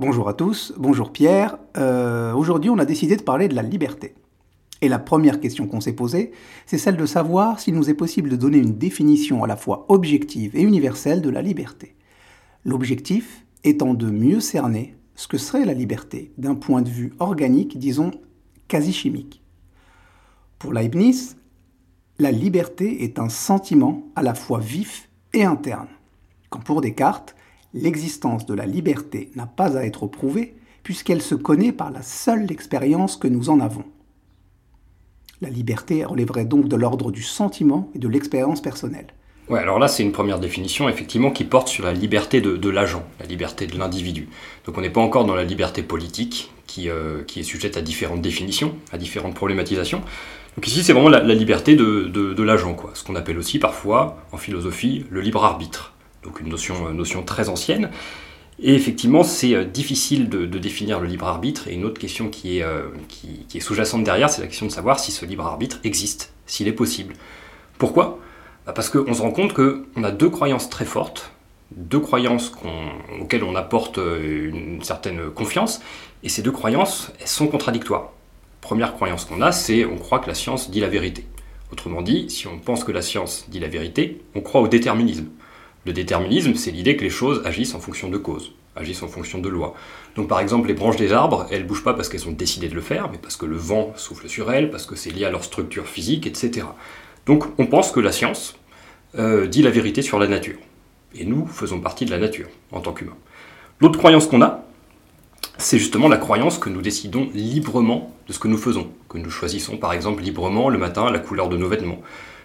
[0.00, 1.58] Bonjour à tous, bonjour Pierre.
[1.76, 4.14] Euh, aujourd'hui, on a décidé de parler de la liberté.
[4.80, 6.32] Et la première question qu'on s'est posée,
[6.64, 9.84] c'est celle de savoir s'il nous est possible de donner une définition à la fois
[9.90, 11.96] objective et universelle de la liberté.
[12.64, 17.78] L'objectif étant de mieux cerner ce que serait la liberté d'un point de vue organique,
[17.78, 18.10] disons
[18.68, 19.42] quasi chimique.
[20.58, 21.36] Pour Leibniz,
[22.18, 25.88] la liberté est un sentiment à la fois vif et interne.
[26.48, 27.36] Quand pour Descartes,
[27.74, 32.50] l'existence de la liberté n'a pas à être prouvée puisqu'elle se connaît par la seule
[32.50, 33.84] expérience que nous en avons.
[35.40, 39.06] La liberté relèverait donc de l'ordre du sentiment et de l'expérience personnelle.
[39.48, 43.02] Ouais, alors là, c'est une première définition, effectivement, qui porte sur la liberté de, l'agent,
[43.18, 44.28] la liberté de l'individu.
[44.64, 48.22] Donc on n'est pas encore dans la liberté politique, qui, euh, est sujette à différentes
[48.22, 50.02] définitions, à différentes problématisations.
[50.56, 52.90] Donc ici, c'est vraiment la, liberté de, de l'agent, quoi.
[52.94, 57.22] Ce qu'on appelle aussi parfois, en philosophie, le libre arbitre donc une notion, euh, notion
[57.22, 57.90] très ancienne.
[58.62, 61.68] Et effectivement, c'est euh, difficile de, définir le libre arbitre.
[61.68, 64.72] Et une autre question qui est, euh, qui, est sous-jacente derrière, c'est la question de
[64.72, 67.14] savoir si ce libre arbitre existe, s'il est possible.
[67.78, 68.18] Pourquoi?
[68.66, 71.32] Bah, Parce qu'on se rend compte qu'on a deux croyances très fortes,
[71.70, 72.52] deux croyances
[73.20, 75.80] auxquelles on apporte une certaine confiance,
[76.22, 78.10] et ces deux croyances, elles sont contradictoires.
[78.60, 81.24] Première croyance qu'on a, c'est on croit que la science dit la vérité.
[81.72, 85.28] Autrement dit, si on pense que la science dit la vérité, on croit au déterminisme.
[85.86, 89.38] Le déterminisme, c'est l'idée que les choses agissent en fonction de causes, agissent en fonction
[89.38, 89.74] de lois.
[90.14, 92.74] Donc par exemple, les branches des arbres, elles bougent pas parce qu'elles ont décidé de
[92.74, 95.30] le faire, mais parce que le vent souffle sur elles, parce que c'est lié à
[95.30, 96.66] leur structure physique, etc.
[97.26, 98.56] Donc on pense que la science
[99.18, 100.58] euh, dit la vérité sur la nature.
[101.14, 103.16] Et nous faisons partie de la nature en tant qu'humains.
[103.80, 104.64] L'autre croyance qu'on a,
[105.56, 109.30] c'est justement la croyance que nous décidons librement de ce que nous faisons, que nous
[109.30, 112.00] choisissons par exemple librement le matin la couleur de nos vêtements,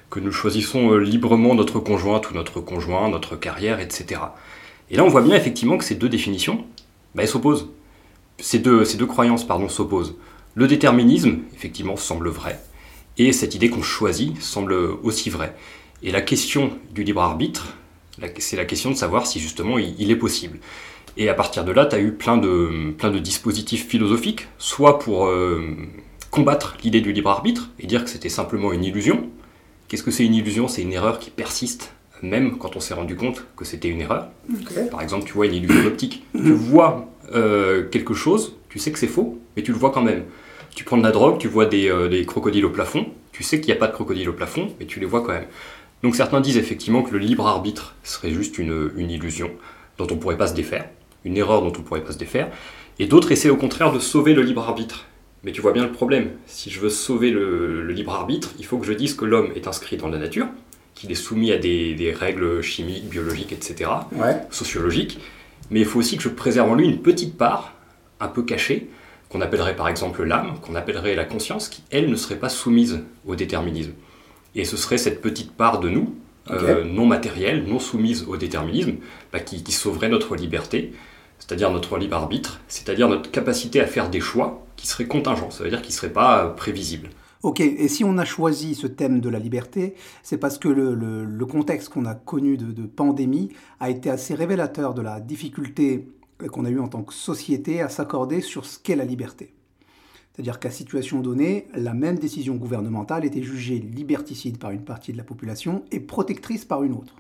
[0.10, 4.22] que nous choisissons euh, librement notre conjointe ou notre conjoint, notre carrière, etc.
[4.90, 6.66] Et là, on voit bien effectivement que ces deux définitions,
[7.16, 7.70] bah, elles s'opposent.
[8.40, 10.16] Ces deux, ces deux croyances, pardon, s'opposent.
[10.54, 12.60] Le déterminisme, effectivement, semble vrai,
[13.18, 15.56] et cette idée qu'on choisit semble aussi vraie.
[16.04, 17.76] Et la question du libre arbitre,
[18.38, 20.60] c'est la question de savoir si justement il, est possible.
[21.18, 25.00] Et à partir de là, tu as eu plein de, plein de dispositifs philosophiques, soit
[25.00, 25.76] pour euh,
[26.30, 29.30] combattre l'idée du libre arbitre et dire que c'était simplement une illusion,
[29.88, 30.68] Qu'est-ce que c'est une illusion?
[30.68, 34.30] C'est une erreur qui persiste, même quand on s'est rendu compte que c'était une erreur.
[34.90, 36.26] Par exemple, tu vois une illusion d'optique.
[36.34, 40.02] tu vois euh, quelque chose, tu sais que c'est faux, mais tu le vois quand
[40.02, 40.24] même.
[40.76, 43.68] Tu prends de la drogue, tu vois des, euh, crocodiles au plafond, tu sais qu'il
[43.68, 45.48] n'y a pas de crocodiles au plafond, mais tu les vois quand même.
[46.04, 49.52] Donc certains disent effectivement que le libre arbitre serait juste une, une illusion
[49.98, 50.90] dont on ne pourrait pas se défaire,
[51.24, 52.50] une erreur dont on ne pourrait pas se défaire,
[53.00, 55.06] et d'autres essaient au contraire de sauver le libre arbitre
[55.46, 56.32] mais tu vois bien le problème.
[56.48, 59.68] Si je veux sauver le, libre arbitre, il faut que je dise que l'homme est
[59.68, 60.48] inscrit dans la nature,
[60.96, 63.92] qu'il est soumis à des, règles chimiques, biologiques, etc.,
[64.50, 65.20] sociologiques.
[65.70, 67.74] Mais il faut aussi que je préserve en lui une petite part,
[68.20, 68.90] un peu cachée,
[69.30, 73.04] qu'on appellerait par exemple l'âme, qu'on appellerait la conscience, qui, elle, ne serait pas soumise
[73.26, 73.94] au déterminisme.
[74.56, 76.16] Et ce serait cette petite part de nous,
[76.50, 78.96] euh, non matérielle, non soumise au déterminisme,
[79.32, 80.92] bah, qui, qui sauverait notre liberté,
[81.40, 85.64] c'est-à-dire notre libre arbitre, c'est-à-dire notre capacité à faire des choix qui serait contingent, ça
[85.64, 87.10] veut dire qu'il ne serait pas euh, prévisible.
[87.44, 91.46] Ok, et si on a choisi ce thème de la liberté, c'est parce que le,
[91.46, 96.08] contexte qu'on a connu de, pandémie a été assez révélateur de la difficulté
[96.52, 99.54] qu'on a eue en tant que société à s'accorder sur ce qu'est la liberté.
[100.34, 105.18] C'est-à-dire qu'à situation donnée, la même décision gouvernementale était jugée liberticide par une partie de
[105.18, 107.16] la population et protectrice par une autre.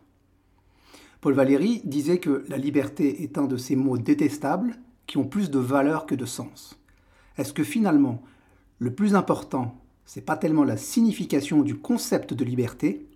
[1.26, 4.76] Paul Valéry disait que la liberté est un de ces mots détestables
[5.08, 6.80] qui ont plus de valeur que de sens.
[7.40, 8.22] Est-ce que finalement,
[8.78, 9.76] le plus important,
[10.06, 13.08] c'est pas tellement la signification du concept de liberté,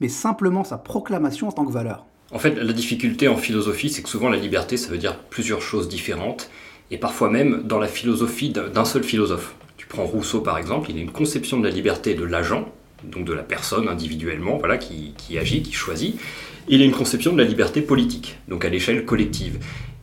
[0.00, 2.04] mais simplement sa proclamation en tant que valeur?
[2.30, 5.62] En fait, la difficulté en philosophie, c'est que souvent la liberté, ça veut dire plusieurs
[5.62, 6.50] choses différentes,
[6.90, 9.56] et parfois même dans la philosophie d'un seul philosophe.
[9.78, 12.70] Tu prends Rousseau par exemple, il a une conception de la liberté de l'agent,
[13.02, 16.20] donc de la personne individuellement, voilà, qui, qui agit, qui choisit.
[16.68, 19.60] Il a une conception de la liberté politique, donc à l'échelle collective.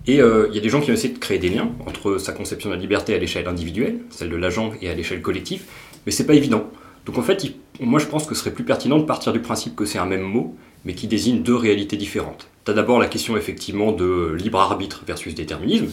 [0.07, 2.18] Et euh, il y a des gens qui ont essayé de créer des liens entre
[2.18, 5.63] sa conception de la liberté à l'échelle individuelle, celle de l'agent, et à l'échelle collective,
[6.06, 6.69] mais c'est pas évident.
[7.06, 7.45] Donc en fait,
[7.81, 10.06] moi je pense que ce serait plus pertinent de partir du principe que c'est un
[10.06, 10.56] même mot,
[10.86, 12.48] mais qui désigne deux réalités différentes.
[12.65, 15.88] Tu d'abord la question effectivement de libre arbitre versus déterminisme,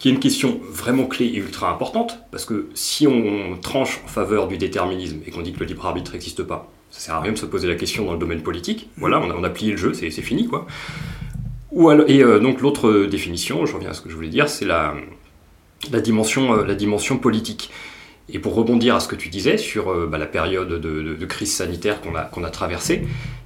[0.00, 4.08] qui est une question vraiment clé et ultra importante, parce que si on tranche en
[4.08, 7.20] faveur du déterminisme et qu'on dit que le libre arbitre n'existe pas, ça sert à
[7.20, 8.90] rien de se poser la question dans le domaine politique.
[8.96, 10.66] Voilà, on a, on a plié le jeu, c'est fini quoi
[11.72, 14.94] et euh, donc l'autre définition, je reviens à ce que je voulais dire, c'est la,
[15.92, 17.70] la, dimension, euh, la dimension politique.
[18.32, 21.52] Et pour rebondir à ce que tu disais sur euh, bah, la période de, crise
[21.52, 23.02] sanitaire qu'on a, qu'on a traversée,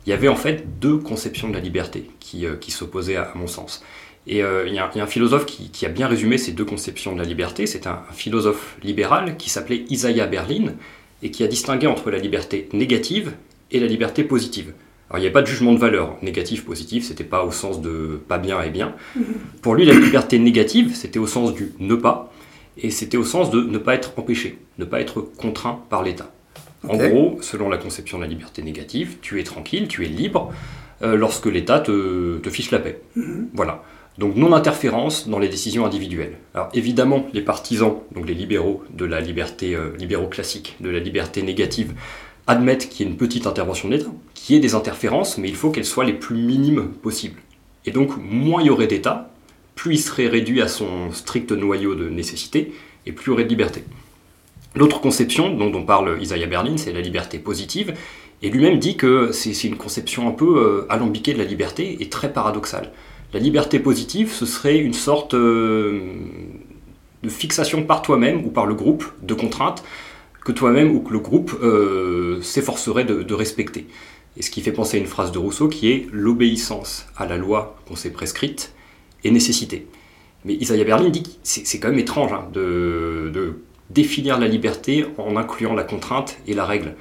[0.07, 3.47] il y avait en fait deux conceptions de la liberté qui, qui s'opposaient à, mon
[3.47, 3.83] sens.
[4.27, 7.27] Et il y, a un philosophe qui, a bien résumé ces deux conceptions de la
[7.27, 7.67] liberté.
[7.67, 10.75] C'est un, philosophe libéral qui s'appelait Isaiah Berlin
[11.23, 13.33] et qui a distingué entre la liberté négative
[13.71, 14.73] et la liberté positive.
[15.11, 17.81] Alors il n'y a pas de jugement de valeur, négatif, positif, c'était pas au sens
[17.81, 18.95] de pas bien et bien.
[19.63, 22.33] Pour lui, la liberté négative, c'était au sens du ne pas,
[22.79, 26.33] et c'était au sens de ne pas être empêché, ne pas être contraint par l'État.
[26.89, 30.53] En gros, selon la conception de la liberté négative, tu es tranquille, tu es libre
[31.05, 33.01] lorsque l'État te, fiche la paix.
[33.17, 33.49] Mhm.
[33.55, 33.83] Voilà.
[34.19, 36.39] Donc non-interférence dans les décisions individuelles.
[36.55, 41.01] Alors évidemment, les partisans, donc les libéraux de la liberté, euh, libéraux classiques, de la
[41.01, 41.95] liberté négative,
[42.47, 45.49] admettent qu'il y ait une petite intervention de l'État, qu'il y ait des interférences, mais
[45.49, 47.41] il faut qu'elles soient les plus minimes possibles.
[47.87, 49.31] Et donc, moins il y aurait d'État,
[49.75, 52.73] plus il serait réduit à son strict noyau de nécessité,
[53.07, 53.83] et plus il y aurait de liberté.
[54.77, 57.95] L'autre conception dont, on parle Isaiah Berlin, c'est la liberté positive,
[58.43, 62.09] et lui-même dit que c'est une conception un peu euh, alambiquée de la liberté et
[62.09, 62.93] très paradoxale.
[63.33, 66.01] La liberté positive, ce serait une sorte euh,
[67.23, 69.83] de fixation par toi-même ou par le groupe de contraintes
[70.45, 73.87] que toi-même ou que le groupe euh, s'efforcerait de, respecter.
[74.37, 77.37] Et ce qui fait penser à une phrase de Rousseau qui est l'obéissance à la
[77.37, 78.75] loi qu'on s'est prescrite
[79.25, 79.87] est nécessité.
[80.45, 83.55] Mais Isaiah Berlin dit que c'est quand même étrange hein, de,
[83.91, 86.95] définir la liberté en incluant la contrainte et la règle.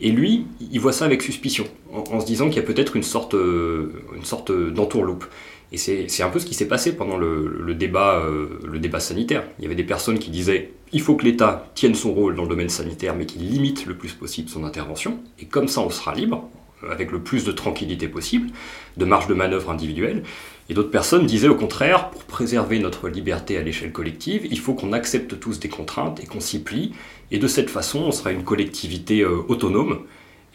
[0.00, 3.02] Et lui, il voit ça avec suspicion, en, se disant qu'il y a peut-être une
[3.02, 5.24] sorte, euh, une d'entourloupe.
[5.72, 9.44] Et c'est un peu ce qui s'est passé pendant le, débat, euh, le débat sanitaire.
[9.58, 12.44] Il y avait des personnes qui disaient il faut que l'État tienne son rôle dans
[12.44, 15.18] le domaine sanitaire, mais qu'il limite le plus possible son intervention.
[15.40, 16.48] Et comme ça, on sera libre,
[16.90, 18.50] avec le plus de tranquillité possible,
[18.96, 20.22] de marge de manœuvre individuelle.
[20.68, 24.74] Et d'autres personnes disaient au contraire, pour préserver notre liberté à l'échelle collective, il faut
[24.74, 26.92] qu'on accepte tous des contraintes et qu'on s'y plie.
[27.30, 30.00] Et de cette façon, on sera une collectivité euh, autonome.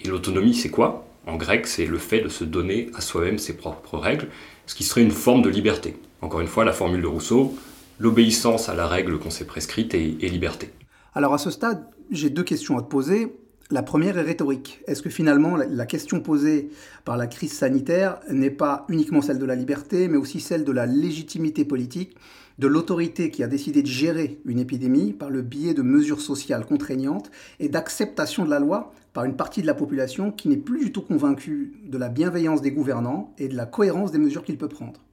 [0.03, 1.05] Et l'autonomie, c'est quoi?
[1.27, 4.29] En grec, c'est le fait de se donner à soi-même ses propres règles
[4.69, 5.97] ce qui serait une forme de liberté.
[6.21, 7.55] Encore une fois, la formule de Rousseau,
[7.97, 10.69] l'obéissance à la règle qu'on s'est prescrite et, liberté.
[11.15, 13.33] Alors à ce stade, j'ai deux questions à te poser.
[13.71, 14.81] La première est rhétorique.
[14.88, 16.69] Est-ce que finalement la question posée
[17.06, 20.71] par la crise sanitaire n'est pas uniquement celle de la liberté, mais aussi celle de
[20.71, 22.18] la légitimité politique,
[22.57, 26.66] de l'autorité qui a décidé de gérer une épidémie par le biais de mesures sociales
[26.66, 27.30] contraignantes
[27.60, 30.92] et d'acceptation de la loi par une partie de la population qui n'est plus du
[30.92, 34.68] tout convaincue de la bienveillance des gouvernants et de la cohérence des mesures qu'il peut
[34.68, 35.04] prendre?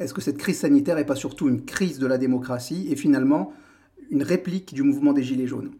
[0.00, 3.52] Est-ce que cette crise sanitaire n'est pas surtout une crise de la démocratie et finalement
[4.10, 5.70] une réplique du mouvement des Gilets jaunes?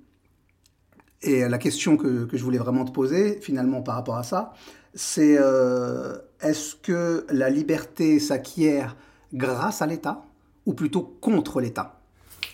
[1.23, 4.53] Et la question que, je voulais vraiment te poser finalement par rapport à ça,
[4.95, 8.97] c'est euh, est-ce que la liberté s'acquiert
[9.33, 10.25] grâce à l'État
[10.67, 11.99] ou plutôt contre l'État?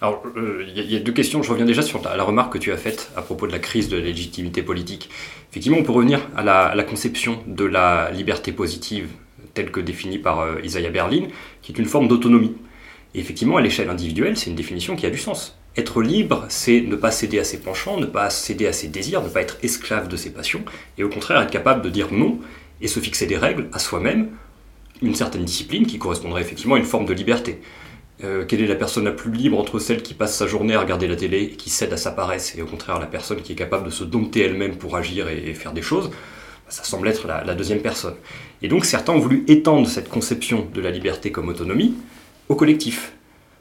[0.00, 1.42] Alors, il euh, y, a deux questions.
[1.42, 3.88] Je reviens déjà sur la, remarque que tu as faite à propos de la crise
[3.88, 5.10] de la légitimité politique.
[5.50, 9.08] Effectivement, on peut revenir à la, conception de la liberté positive
[9.54, 11.26] telle que définie par euh, Isaiah Berlin,
[11.62, 12.54] qui est une forme d'autonomie.
[13.14, 15.57] Et effectivement, à l'échelle individuelle, c'est une définition qui a du sens.
[15.78, 19.22] Être libre, c'est ne pas céder à ses penchants, ne pas céder à ses désirs,
[19.22, 20.64] ne pas être esclave de ses passions,
[20.98, 22.40] et au contraire être capable de dire non
[22.80, 24.30] et se fixer des règles à soi-même,
[25.02, 27.60] une certaine discipline qui correspondrait effectivement à une forme de liberté.
[28.24, 30.80] Euh, quelle est la personne la plus libre entre celle qui passe sa journée à
[30.80, 33.52] regarder la télé et qui cède à sa paresse, et au contraire la personne qui
[33.52, 36.08] est capable de se dompter elle-même pour agir et, faire des choses?
[36.08, 38.16] Bah, Ça semble être la, deuxième personne.
[38.62, 41.94] Et donc certains ont voulu étendre cette conception de la liberté comme autonomie
[42.48, 43.12] au collectif.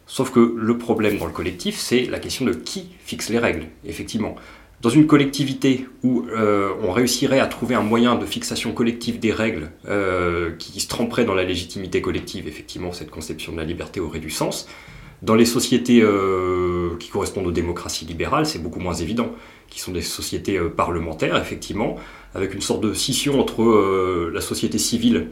[0.08, 3.68] Sauf que le problème dans le collectif, c'est la question de qui fixe les règles,
[3.86, 4.36] effectivement
[4.82, 9.32] dans une collectivité où euh, on réussirait à trouver un moyen de fixation collective des
[9.32, 14.00] règles euh, qui se tremperait dans la légitimité collective, effectivement, cette conception de la liberté
[14.00, 14.68] aurait du sens.
[15.24, 19.32] Dans les sociétés euh, qui correspondent aux démocraties libérales, c'est beaucoup moins évident,
[19.68, 21.96] qui sont des sociétés parlementaires, effectivement,
[22.36, 25.30] avec une sorte de scission entre la société civile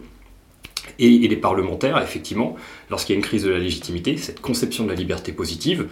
[0.99, 2.55] et, et les parlementaires, effectivement,
[2.89, 5.87] lorsqu'il y a une crise de la légitimité, cette conception de la liberté positive,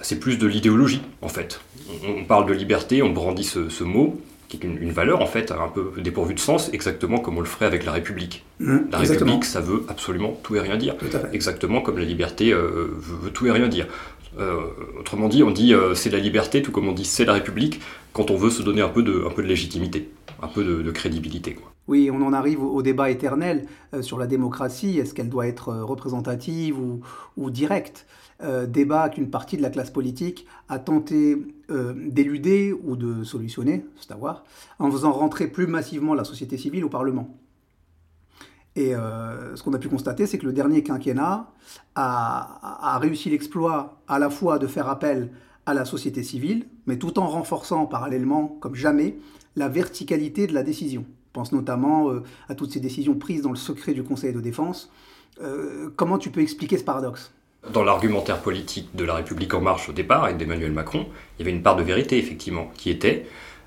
[0.00, 1.60] c'est plus de l'idéologie, en fait.
[2.06, 5.68] On, parle de liberté, on brandit ce, mot, qui est une, valeur, en fait, un
[5.68, 8.44] peu dépourvue de sens, exactement comme on le ferait avec la République.
[8.60, 10.94] Mmh, la République, ça veut absolument tout et rien dire.
[11.32, 13.86] Exactement comme la liberté euh, veut, tout et rien dire.
[14.38, 14.60] Euh,
[15.00, 17.80] autrement dit, on dit euh, c'est la liberté, tout comme on dit c'est la République,
[18.12, 20.08] quand on veut se donner un peu de, un peu de légitimité,
[20.42, 21.54] un peu de, crédibilité.
[21.54, 21.67] Quoi.
[21.88, 23.66] Oui, on en arrive au, débat éternel
[24.02, 24.98] sur la démocratie.
[24.98, 28.06] Est-ce qu'elle doit être représentative ou, directe?
[28.40, 33.84] Euh, débat qu'une partie de la classe politique a tenté euh, d'éluder ou de solutionner,
[33.98, 34.44] c'est à voir,
[34.78, 37.36] en faisant rentrer plus massivement la société civile au Parlement.
[38.76, 41.50] Et euh, ce qu'on a pu constater, c'est que le dernier quinquennat
[41.96, 45.32] a réussi l'exploit à la fois de faire appel
[45.66, 49.18] à la société civile, mais tout en renforçant parallèlement, comme jamais,
[49.56, 51.04] la verticalité de la décision.
[51.38, 52.10] Je pense notamment
[52.48, 54.90] à toutes ces décisions prises dans le secret du Conseil de défense,
[55.40, 57.30] Euh, comment tu peux expliquer ce paradoxe?
[57.72, 61.06] Dans l'argumentaire politique de la République en marche au départ et d'Emmanuel Macron,
[61.38, 63.24] il y avait une part de vérité effectivement qui était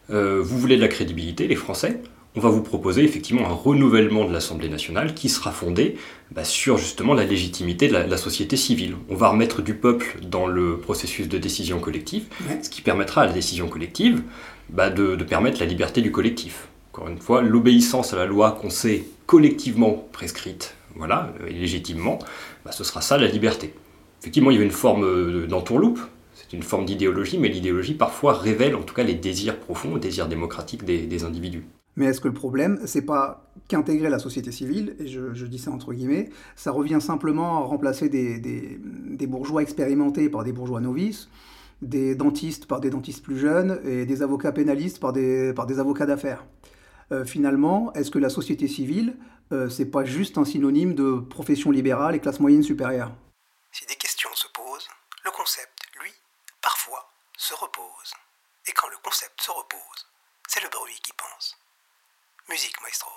[0.10, 2.02] euh, vous voulez de la crédibilité, les Français
[2.36, 5.98] on va vous proposer effectivement un renouvellement de l'Assemblée nationale qui sera fondé
[6.32, 8.96] bah, sur justement la légitimité de la, société civile.
[9.10, 12.26] On va remettre du peuple dans le processus de décision collective,
[12.64, 14.24] ce qui permettra à la décision collective
[14.70, 16.70] bah, de, permettre la liberté du collectif.
[16.94, 22.20] Encore une fois, l'obéissance à la loi qu'on sait collectivement prescrite, voilà, et légitimement,
[22.66, 23.74] bah, ce sera ça la liberté.
[24.20, 26.00] Effectivement, il y avait une forme euh, d'entourloupe,
[26.34, 30.02] c'est une forme d'idéologie, mais l'idéologie parfois révèle en tout cas les désirs profonds, les
[30.02, 31.64] désirs démocratiques des individus.
[31.96, 35.72] Mais est-ce que le problème, c'est pas qu'intégrer la société civile, et je, dis ça
[35.72, 41.30] entre guillemets, ça revient simplement à remplacer des, bourgeois expérimentés par des bourgeois novices,
[41.82, 45.80] des dentistes par des dentistes plus jeunes, et des avocats pénalistes par des, par des
[45.80, 46.46] avocats d'affaires?
[47.12, 49.18] Euh, Finalement, est-ce que la société civile,
[49.52, 53.12] euh, c'est pas juste un synonyme de profession libérale et classe moyenne supérieure?
[53.72, 54.88] Si des questions se posent,
[55.24, 56.12] le concept, lui,
[56.62, 58.14] parfois, se repose.
[58.68, 60.08] Et quand le concept se repose,
[60.48, 61.58] c'est le bruit qui pense.
[62.50, 63.12] Musique, maestro.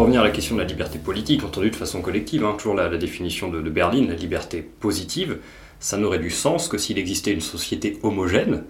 [0.00, 2.74] Peut revenir à la question de la liberté politique, entendue de façon collective, hein, toujours
[2.74, 5.36] la, la définition de, de Berlin, la liberté positive,
[5.78, 8.64] ça n'aurait du sens que s'il existait une société homogène,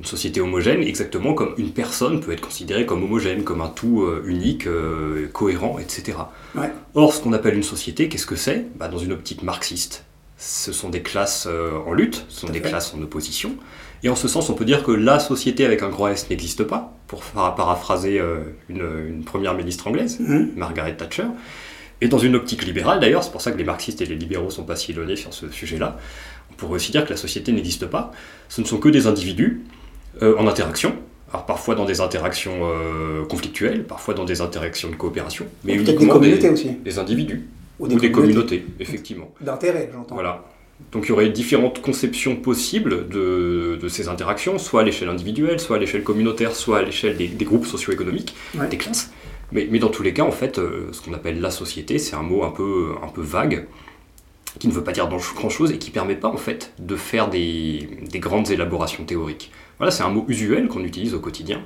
[0.00, 4.02] une société homogène exactement comme une personne peut être considérée comme homogène, comme un tout
[4.02, 6.18] euh, unique, euh, cohérent, etc.
[6.54, 6.70] Ouais.
[6.94, 8.66] Or, ce qu'on appelle une société, qu'est-ce que c'est?
[8.76, 10.04] Bah, Dans une optique marxiste,
[10.38, 12.68] ce sont des classes euh, en lutte, ce sont des fait.
[12.68, 13.54] classes en opposition,
[14.02, 16.62] et en ce sens, on peut dire que la société avec un grand S n'existe
[16.64, 20.50] pas, pour para- paraphraser euh, une, une première ministre anglaise, Mhm.
[20.56, 21.24] Margaret Thatcher.
[22.02, 24.50] Et dans une optique libérale, d'ailleurs, c'est pour ça que les marxistes et les libéraux
[24.50, 25.96] sont pas si éloignés sur ce sujet-là,
[26.50, 28.12] on pourrait aussi dire que la société n'existe pas.
[28.50, 29.62] Ce ne sont que des individus
[30.22, 30.94] euh, en interaction,
[31.32, 35.86] alors parfois dans des interactions euh, conflictuelles, parfois dans des interactions de coopération, mais Peut-être
[35.86, 36.70] des uniquement communautés aussi.
[36.84, 37.46] des individus
[37.78, 39.32] Ou ou des, communautés, effectivement.
[39.40, 40.14] D'intérêt, j'entends.
[40.14, 40.44] Voilà.
[40.92, 45.58] Donc il y aurait différentes conceptions possibles de, de ces interactions, soit à l'échelle individuelle,
[45.58, 48.68] soit à l'échelle communautaire, soit à l'échelle des, des groupes socio-économiques, Ouais.
[48.68, 49.10] des classes.
[49.52, 52.16] Mais, mais dans tous les cas, en fait, euh, ce qu'on appelle la société, c'est
[52.16, 53.66] un mot un peu, un peu vague,
[54.58, 57.88] qui ne veut pas dire grand-chose et qui permet pas, en fait, de faire des,
[58.10, 59.50] des grandes élaborations théoriques.
[59.78, 61.62] Voilà, c'est un mot usuel qu'on utilise au quotidien,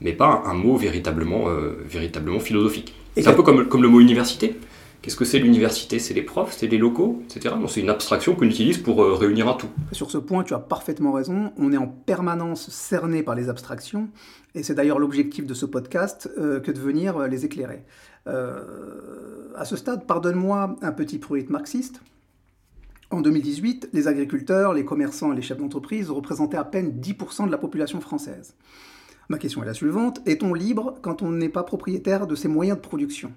[0.00, 2.94] mais pas un mot véritablement, euh, véritablement philosophique.
[3.16, 4.54] C'est un peu comme, comme le mot université.
[5.00, 6.00] Qu'est-ce que c'est l'université?
[6.00, 7.54] C'est les profs, c'est les locaux, etc.
[7.58, 9.68] Non, c'est une abstraction qu'on utilise pour euh, réunir un tout.
[9.92, 11.52] Sur ce point, tu as parfaitement raison.
[11.56, 14.08] On est en permanence cerné par les abstractions,
[14.56, 17.84] et c'est d'ailleurs l'objectif de ce podcast euh, que de venir euh, les éclairer.
[18.26, 22.02] À ce stade, pardonne-moi un petit pruit marxiste.
[23.10, 27.50] En 2018, les agriculteurs, les commerçants et les chefs d'entreprise représentaient à peine 10% de
[27.50, 28.54] la population française.
[29.30, 30.20] Ma question est la suivante.
[30.26, 33.32] Est-on libre quand on n'est pas propriétaire de ses moyens de production?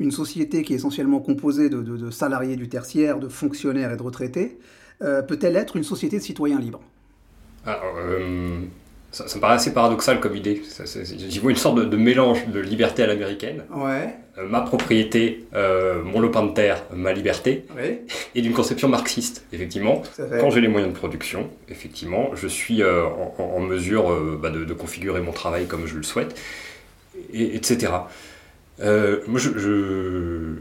[0.00, 3.96] Une société qui est essentiellement composée de, de- de salariés du tertiaire, de fonctionnaires et
[3.96, 4.58] de retraités,
[5.02, 6.80] euh, peut-elle être une société de citoyens libres?
[7.66, 8.60] Alors, euh,
[9.12, 10.62] ça, ça me paraît assez paradoxal comme idée.
[11.28, 15.44] J'y vois une sorte de, de mélange de liberté à l'américaine, Ouais, euh, ma propriété,
[16.04, 17.64] mon lopin de terre, ma liberté,
[18.34, 20.00] et d'une conception marxiste, effectivement.
[20.40, 25.20] Quand j'ai les moyens de production, effectivement, je suis en, mesure bah, de, de configurer
[25.20, 26.34] mon travail comme je le souhaite,
[27.34, 27.92] et, etc.
[28.80, 30.54] Euh, moi, je,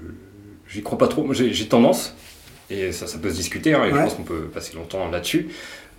[0.68, 1.24] j'y crois pas trop.
[1.24, 2.16] Moi, j'ai tendance,
[2.70, 5.50] et ça, ça peut se discuter, hein, et je pense qu'on peut passer longtemps là-dessus,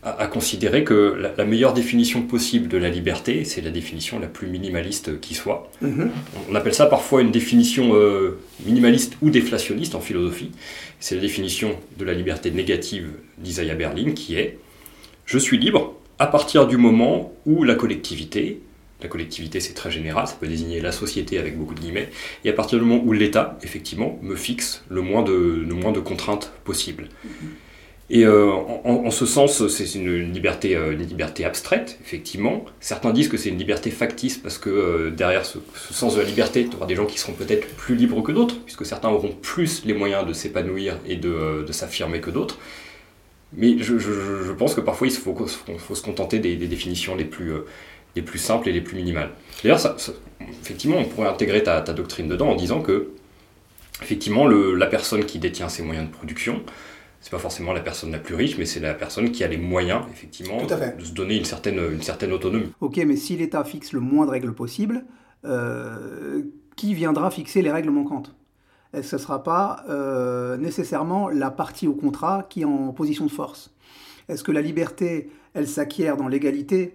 [0.03, 4.19] à, à considérer que la, la meilleure définition possible de la liberté, c'est la définition
[4.19, 5.71] la plus minimaliste qui soit.
[5.83, 6.11] Mhm.
[6.51, 10.53] On appelle ça parfois une définition euh, minimaliste ou déflationniste en philosophie.
[11.01, 14.59] C'est la définition de la liberté négative d'Isaiah Berlin qui est
[15.27, 18.61] Je suis libre à partir du moment où la collectivité,
[19.03, 22.09] la collectivité c'est très général, ça peut désigner la société avec beaucoup de guillemets,
[22.45, 25.33] et à partir du moment où l'État, effectivement, me fixe le moins de,
[25.67, 27.09] le moins de contraintes possibles.
[28.13, 28.51] Et euh,
[28.85, 32.65] en, ce sens, c'est c'est une liberté, euh, une liberté abstraite, effectivement.
[32.81, 36.21] Certains disent que c'est une liberté factice parce que euh, derrière ce, ce sens de
[36.21, 39.11] la liberté, tu auras des gens qui seront peut-être plus libres que d'autres, puisque certains
[39.11, 42.59] auront plus les moyens de s'épanouir et de, de s'affirmer que d'autres.
[43.57, 46.57] Mais je, je- je- je pense que parfois il faut, faut- faut se contenter des,
[46.57, 47.53] des définitions les plus,
[48.17, 49.31] les plus simples et les plus minimales.
[49.63, 50.13] D'ailleurs, ça- ça-
[50.63, 53.11] effectivement, on pourrait intégrer ta, ta doctrine dedans en disant que,
[54.03, 56.63] effectivement, le- la personne qui détient ses moyens de production,
[57.21, 59.59] c'est pas forcément la personne la plus riche, mais c'est la personne qui a les
[59.59, 62.73] moyens, effectivement, de se donner une certaine, une certaine autonomie.
[62.81, 65.05] Ok, mais si l'État fixe le moins de règles possible,
[65.45, 66.43] euh,
[66.77, 68.35] qui viendra fixer les règles manquantes?
[68.93, 72.89] Est-ce que ce ne sera pas euh, nécessairement la partie au contrat qui est en
[72.93, 73.71] position de force
[74.29, 76.95] Est-ce que la liberté, elle s'acquiert dans l'égalité,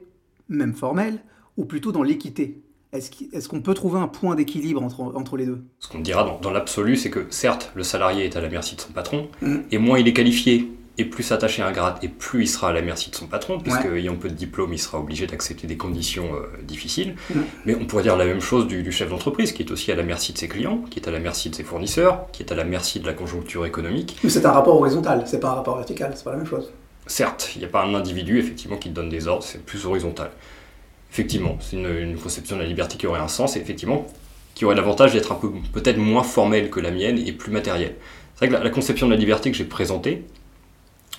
[0.49, 1.19] même formelle,
[1.57, 2.61] ou plutôt dans l'équité?
[2.93, 5.65] Est-ce qu'on peut trouver un point d'équilibre entre, entre les deux?
[5.79, 8.75] Ce qu'on dira dans, dans l'absolu, c'est que certes, le salarié est à la merci
[8.77, 9.55] de son patron, Mm.
[9.71, 12.69] et moins il est qualifié, et plus attaché à un grade, et plus il sera
[12.69, 15.67] à la merci de son patron, puisque ayant peu de diplôme, il sera obligé d'accepter
[15.67, 17.15] des conditions euh, difficiles.
[17.33, 17.39] Mm.
[17.65, 19.95] Mais on pourrait dire la même chose du, du chef d'entreprise, qui est aussi à
[19.95, 22.51] la merci de ses clients, qui est à la merci de ses fournisseurs, qui est
[22.53, 24.15] à la merci de la conjoncture économique.
[24.23, 26.71] Mais c'est un rapport horizontal, c'est pas un rapport vertical, c'est pas la même chose.
[27.07, 29.85] Certes, il n'y a pas un individu effectivement qui te donne des ordres, c'est plus
[29.85, 30.31] horizontal.
[31.11, 34.07] Effectivement, c'est une, une conception de la liberté qui aurait un sens et effectivement
[34.53, 37.95] qui aurait l'avantage d'être un peu peut-être moins formelle que la mienne et plus matérielle.
[38.35, 40.23] C'est vrai que la, la conception de la liberté que j'ai présentée,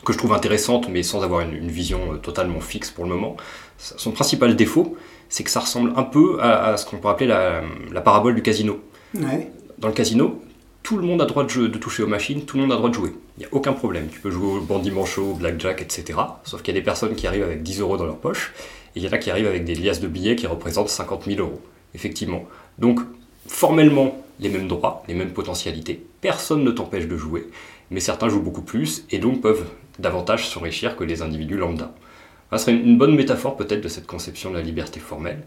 [0.04, 3.10] que je trouve intéressante mais sans avoir une, une vision euh, totalement fixe pour le
[3.10, 3.36] moment,
[3.78, 4.96] son principal défaut,
[5.28, 8.34] c'est que ça ressemble un peu à, à ce qu'on peut appeler la, la parabole
[8.34, 8.80] du casino
[9.14, 9.50] Ouais.
[9.78, 10.42] dans le casino,
[10.86, 12.94] tout le monde a droit de, toucher aux machines, tout le monde a droit de
[12.94, 13.10] jouer.
[13.36, 14.06] Il n'y a aucun problème.
[14.08, 16.16] Tu peux jouer au bandit manchot, au blackjack, etc.
[16.44, 18.52] Sauf qu'il y a des personnes qui arrivent avec 10 euros dans leur poche,
[18.94, 21.24] et il y en a qui arrivent avec des liasses de billets qui représentent 50
[21.24, 21.60] 000 euros.
[21.96, 22.44] Effectivement.
[22.78, 23.00] Donc,
[23.48, 26.00] formellement, les mêmes droits, les mêmes potentialités.
[26.20, 27.48] Personne ne t'empêche de jouer,
[27.90, 29.64] mais certains jouent beaucoup plus, et donc peuvent
[29.98, 31.92] davantage s'enrichir que les individus lambda.
[32.52, 35.42] Ça serait une bonne métaphore peut-être de cette conception de la liberté formelle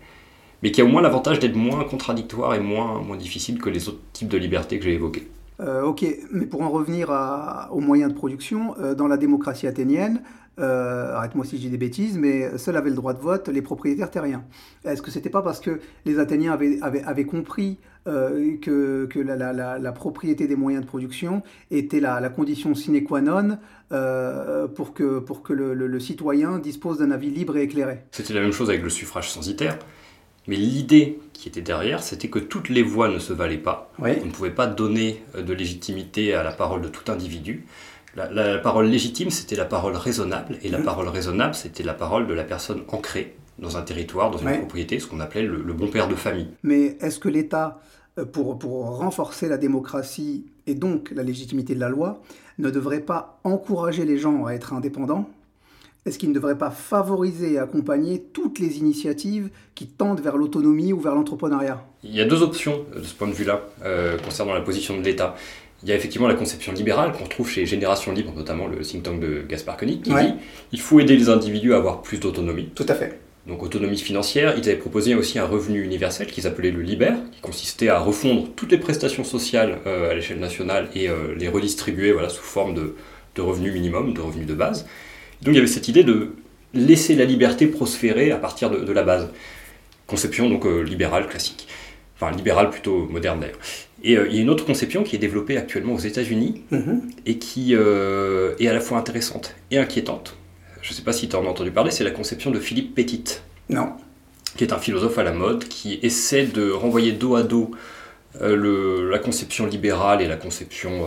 [0.64, 3.88] mais qui a au moins l'avantage d'être moins contradictoire et moins, moins difficile que les
[3.90, 5.28] autres types de liberté que j'ai évoqués.
[5.62, 9.68] Euh, ok, mais pour en revenir à- aux moyens de production, euh, dans la démocratie
[9.68, 10.22] athénienne,
[10.58, 13.62] euh, arrête-moi si je dis des bêtises, mais seuls avaient le droit de vote les
[13.62, 14.44] propriétaires terriens.
[14.86, 19.36] Est-ce que c'était pas parce que les Athéniens avaient, avaient, avaient compris que, que la,
[19.36, 23.58] la- la- la propriété des moyens de production était la, condition sine qua non
[24.76, 28.00] pour que, pour que le, le- le citoyen dispose d'un avis libre et éclairé?
[28.12, 29.78] C'était la même chose avec le suffrage censitaire,
[30.50, 33.92] mais l'idée qui était derrière, c'était que toutes les voix ne se valaient pas.
[34.00, 34.12] Oui.
[34.22, 37.66] On ne pouvait pas donner euh, de légitimité à la parole de tout individu.
[38.16, 40.86] La, la parole légitime, c'était la parole raisonnable, et la Mhm.
[40.86, 45.00] parole raisonnable, c'était la parole de la personne ancrée dans un territoire, dans une propriété,
[45.00, 46.48] ce qu'on appelait le, le bon père de famille.
[46.64, 47.80] Mais est-ce que l'État,
[48.18, 52.22] euh, pour, pour renforcer la démocratie et donc la légitimité de la loi,
[52.58, 55.30] ne devrait pas encourager les gens à être indépendants?
[56.06, 60.94] Est-ce qu'il ne devrait pas favoriser et accompagner toutes les initiatives qui tendent vers l'autonomie
[60.94, 61.84] ou vers l'entrepreneuriat?
[62.04, 64.98] Il y a deux options euh, de ce point de vue-là euh, concernant la position
[64.98, 65.36] de l'État.
[65.84, 69.04] Il y a effectivement la conception libérale qu'on retrouve chez Génération Libre, notamment le think
[69.04, 70.24] tank de Gaspard Koenig, qui Ouais.
[70.26, 70.34] dit
[70.72, 72.70] il faut aider les individus à avoir plus d'autonomie.
[72.76, 73.20] Tout à fait.
[73.48, 77.40] Donc autonomie financière, ils avaient proposé aussi un revenu universel qu'ils appelaient le LIBER, qui
[77.42, 82.12] consistait à refondre toutes les prestations sociales euh, à l'échelle nationale et euh, les redistribuer
[82.12, 82.96] voilà, sous forme de,
[83.36, 84.86] de revenus minimum, de revenus de base.
[85.42, 86.34] Donc il y avait cette idée de
[86.74, 89.30] laisser la liberté prospérer à partir de, de la base.
[90.08, 91.68] Conception donc euh, libérale classique.
[92.16, 93.60] Enfin libérale plutôt moderne d'ailleurs.
[94.04, 97.02] Et euh, il y a une autre conception qui est développée actuellement aux États-Unis Mhm.
[97.26, 100.36] et qui euh, est à la fois intéressante et inquiétante.
[100.82, 102.96] Je ne sais pas si tu en as entendu parler, c'est la conception de Philippe
[102.96, 103.24] Petit,
[103.70, 103.90] Non.
[104.58, 107.72] qui est un philosophe à la mode, qui essaie de renvoyer dos à dos
[108.40, 111.06] le- la conception libérale et la conception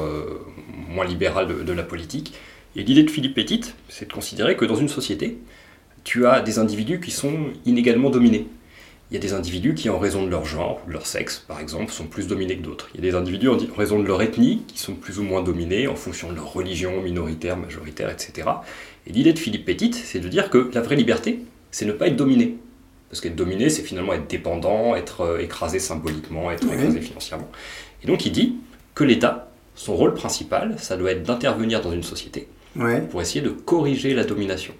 [0.90, 2.34] moins libérale de, de la politique.
[2.76, 5.38] Et l'idée de Philippe Petit, c'est de considérer que dans une société,
[6.04, 8.46] tu as des individus qui sont inégalement dominés.
[9.10, 11.44] Il y a des individus qui, en raison de leur genre, ou de leur sexe,
[11.46, 12.88] par exemple, sont plus dominés que d'autres.
[12.94, 15.42] Il y a des individus, en raison de leur ethnie, qui sont plus ou moins
[15.42, 18.48] dominés en fonction de leur religion, minoritaire, majoritaire, etc.
[19.06, 22.06] Et l'idée de Philippe Petit, c'est de dire que la vraie liberté, c'est ne pas
[22.06, 22.56] être dominé.
[23.10, 26.72] Parce qu'être dominé, c'est finalement être dépendant, être euh, écrasé symboliquement, être Oui.
[26.74, 27.50] écrasé financièrement.
[28.02, 28.54] Et donc il dit
[28.94, 33.00] que l'État, son rôle principal, ça doit être d'intervenir dans une société Ouais.
[33.02, 34.74] pour essayer de corriger la domination.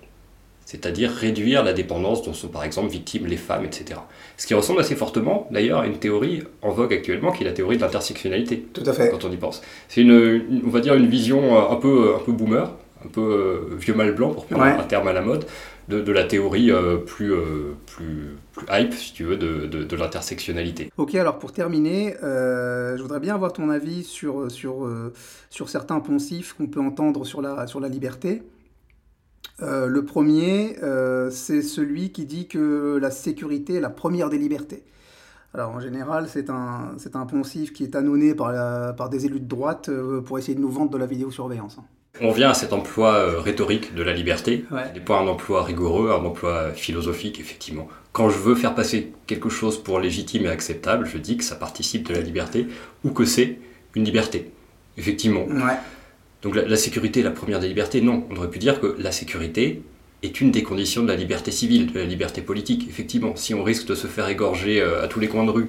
[0.64, 4.00] C'est-à-dire réduire la dépendance dont sont par exemple victimes les femmes, etc.
[4.38, 7.52] Ce qui ressemble assez fortement d'ailleurs à une théorie en vogue actuellement qui est la
[7.52, 9.10] théorie de l'intersectionnalité Tout à fait.
[9.10, 9.60] quand on y pense.
[9.88, 12.70] C'est une, une- on va dire une vision euh, un peu, un peu boomer,
[13.04, 14.70] un peu euh, vieux mal blanc pour prendre Ouais.
[14.70, 15.44] un terme à la mode,
[15.88, 20.90] de, la théorie euh, plus, euh, plus, plus hype, si tu veux, de, de, l'intersectionnalité.
[20.96, 24.88] Ok, alors pour terminer, euh, je voudrais bien avoir ton avis sur, sur,
[25.50, 28.42] sur certains poncifs qu'on peut entendre sur la, sur la liberté.
[29.60, 30.76] Le premier,
[31.30, 34.82] c'est celui qui dit que la sécurité est la première des libertés.
[35.54, 39.46] Alors en général, c'est un, un poncif qui est annonné par, par des élus de
[39.46, 39.88] droite
[40.24, 41.78] pour essayer de nous vendre de la vidéosurveillance.
[42.20, 44.82] On vient à cet emploi euh, rhétorique de la liberté, Ouais.
[44.92, 47.88] qui n'est pas un emploi rigoureux, un emploi philosophique, effectivement.
[48.12, 51.56] Quand je veux faire passer quelque chose pour légitime et acceptable, je dis que ça
[51.56, 52.66] participe de la liberté
[53.04, 53.58] ou que c'est
[53.94, 54.50] une liberté.
[54.98, 55.44] Effectivement.
[55.46, 55.76] Ouais.
[56.42, 58.94] Donc la, la sécurité est la première des libertés Non, on aurait pu dire que
[58.98, 59.80] la sécurité
[60.22, 62.86] est une des conditions de la liberté civile, de la liberté politique.
[62.88, 65.66] Effectivement, si on risque de se faire égorger euh, à tous les coins de rue,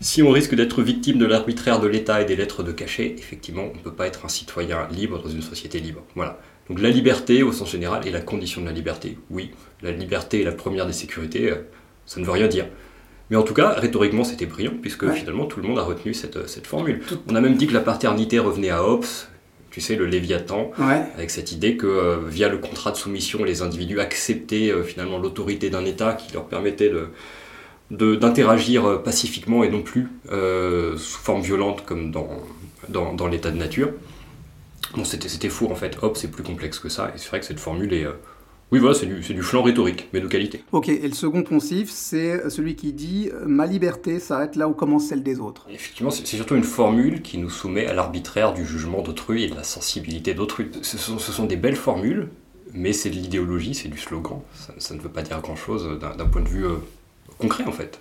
[0.00, 3.64] si on risque d'être victime de l'arbitraire de l'État et des lettres de cachet, effectivement,
[3.72, 6.02] on ne peut pas être un citoyen libre dans une société libre.
[6.14, 6.38] Voilà.
[6.68, 9.18] Donc la liberté, au sens général, est la condition de la liberté.
[9.30, 9.50] Oui,
[9.82, 11.56] la liberté est la première des sécurités, euh,
[12.06, 12.66] ça ne veut rien dire.
[13.30, 15.14] Mais en tout cas, rhétoriquement, c'était brillant, puisque Ouais.
[15.14, 17.00] finalement, tout le monde a retenu cette, cette formule.
[17.26, 19.06] On a même dit que la paternité revenait à Hobbes,
[19.74, 21.02] tu sais, le Léviathan, Ouais.
[21.18, 25.18] avec cette idée que euh, via le contrat de soumission, les individus acceptaient euh, finalement
[25.18, 27.08] l'autorité d'un État qui leur permettait de
[27.90, 32.30] d'interagir euh, pacifiquement et non plus euh, sous forme violente comme dans,
[32.88, 33.90] dans, dans l'état de nature.
[34.96, 35.98] Bon, c'était c'était fou en fait.
[36.02, 37.10] Hop, c'est plus complexe que ça.
[37.14, 38.06] Et c'est vrai que cette formule est.
[38.74, 40.64] oui, voilà, c'est du, du flanc rhétorique, mais de qualité.
[40.72, 44.72] Ok, et le second poncif, c'est celui qui dit euh, Ma liberté s'arrête là où
[44.72, 45.64] commence celle des autres.
[45.70, 49.54] Effectivement, c'est surtout une formule qui nous soumet à l'arbitraire du jugement d'autrui et de
[49.54, 50.72] la sensibilité d'autrui.
[50.82, 52.30] Ce sont, ce sont des belles formules,
[52.72, 54.40] mais c'est de l'idéologie, c'est du slogan.
[54.56, 56.78] Ça, ça ne veut pas dire grand-chose d'un d'un point de vue euh,
[57.38, 58.00] concret, en fait.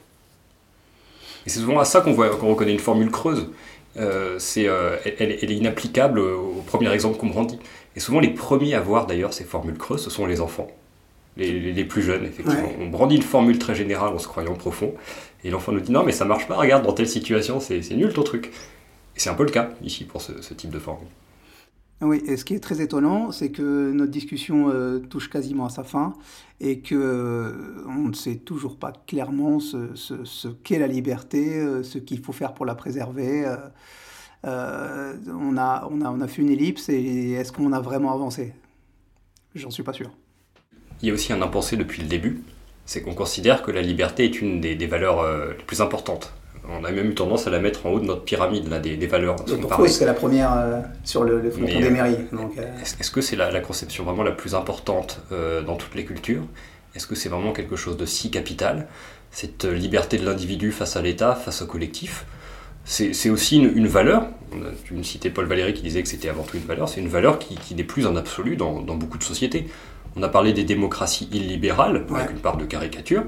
[1.46, 3.46] Et c'est souvent à ça qu'on reconnaît une formule creuse.
[3.98, 7.60] Euh, c'est, euh, elle, elle est inapplicable au premier exemple qu'on brandit.
[7.96, 10.68] Et souvent, les premiers à voir d'ailleurs ces formules creuses, ce sont les enfants.
[11.38, 12.68] Les, plus jeunes, effectivement.
[12.68, 12.78] Ouais.
[12.80, 14.94] On brandit une formule très générale en se croyant profond.
[15.44, 17.96] Et l'enfant nous dit non, mais ça marche pas, regarde, dans telle situation, c'est c'est
[17.96, 18.48] nul ton truc.
[19.16, 21.08] Et c'est un peu le cas ici pour ce, ce type de formule.
[22.02, 25.70] Oui, et ce qui est très étonnant, c'est que notre discussion euh, touche quasiment à
[25.70, 26.14] sa fin
[26.60, 31.58] et que euh, on ne sait toujours pas clairement ce, ce- ce qu'est la liberté,
[31.60, 33.46] euh, ce qu'il faut faire pour la préserver.
[34.46, 38.14] Euh, on, a, on, a, on a fait une ellipse et est-ce qu'on a vraiment
[38.14, 38.54] avancé?
[39.56, 40.10] J'en suis pas sûr.
[41.02, 42.44] Il y a aussi un impensé depuis le début,
[42.86, 46.34] c'est qu'on considère que la liberté est une des, des valeurs euh, les plus importantes.
[46.70, 48.96] On a même eu tendance à la mettre en haut de notre pyramide là, des,
[48.96, 49.36] des valeurs.
[49.36, 49.88] dont on Pour parlait.
[49.88, 52.18] cause, c'est la première euh, sur le, le fronton des mairies.
[52.82, 56.44] Est-ce est-ce que c'est la, la conception vraiment la plus importante dans toutes les cultures?
[56.96, 58.88] Est-ce que c'est vraiment quelque chose de si capital
[59.32, 62.26] Cette liberté de l'individu face à l'État, face au collectif?
[62.86, 64.28] C'est aussi une, une valeur.
[64.86, 66.88] Tu me citais Paul Valéry qui disait que c'était avant tout une valeur.
[66.90, 69.68] C'est une valeur qui, qui n'est plus un absolu dans, dans beaucoup de sociétés.
[70.16, 72.20] On a parlé des démocraties illibérales, Ouais.
[72.20, 73.24] avec une part de caricature.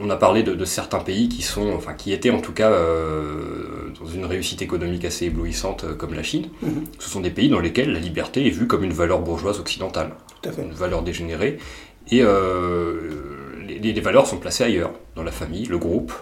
[0.00, 2.70] On a parlé de, de certains pays qui sont, enfin, qui étaient en tout cas
[2.70, 6.48] euh, dans une réussite économique assez éblouissante, euh, comme la Chine.
[6.62, 6.84] Mhm.
[6.98, 10.12] Ce sont des pays dans lesquels la liberté est vue comme une valeur bourgeoise occidentale,
[10.42, 10.62] tout à fait.
[10.62, 11.58] une valeur dégénérée.
[12.10, 13.00] Et euh,
[13.66, 16.12] les, les valeurs sont placées ailleurs, dans la famille, le groupe,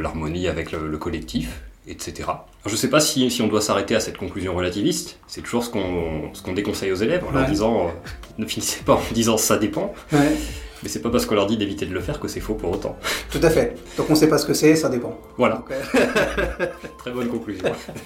[0.00, 2.24] l'harmonie avec le, le collectif, etc.
[2.28, 5.18] Alors, je ne sais pas si, si on doit s'arrêter à cette conclusion relativiste.
[5.26, 7.90] C'est toujours ce qu'on déconseille aux élèves en leur disant euh,
[8.38, 9.92] ne finissez pas en disant ça dépend.
[10.12, 10.36] Ouais,
[10.82, 12.70] Mais c'est pas parce qu'on leur dit d'éviter de le faire que c'est faux pour
[12.72, 12.96] autant.
[13.30, 13.76] tout à fait.
[13.96, 15.18] Donc on ne sait pas ce que c'est, ça dépend.
[15.36, 16.66] Voilà, Donc, euh,
[16.98, 17.64] très bonne conclusion.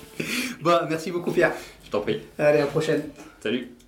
[0.62, 1.52] bon, merci beaucoup Pierre.
[1.84, 2.20] Je t'en prie.
[2.38, 3.02] Allez, à la prochaine.
[3.42, 3.81] Salut.